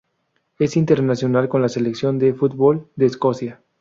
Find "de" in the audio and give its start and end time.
2.17-2.33, 2.95-3.05